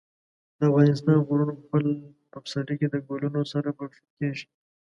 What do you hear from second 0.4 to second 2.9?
د افغانستان غرونه په پسرلي کې